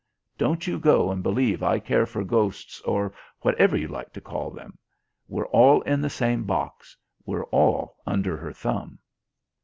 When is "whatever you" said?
3.41-3.87